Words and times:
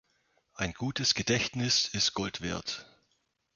Ein 0.55 0.73
gutes 0.73 1.13
Gedächtnis 1.13 1.87
ist 1.93 2.15
Gold 2.15 2.41
wert. 2.41 2.87